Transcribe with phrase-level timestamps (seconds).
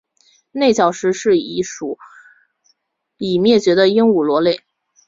[0.51, 1.99] 内角石是一属
[3.17, 4.61] 已灭绝的鹦鹉螺类。